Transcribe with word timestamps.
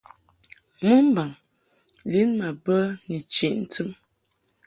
Mɨmbaŋ 0.87 1.29
lin 2.11 2.29
ma 2.39 2.47
bə 2.65 2.77
ni 3.07 3.17
chiʼ 3.33 3.53
ntɨm. 3.63 3.89